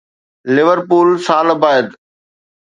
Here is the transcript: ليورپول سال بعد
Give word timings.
ليورپول 0.55 1.09
سال 1.27 1.49
بعد 1.61 1.85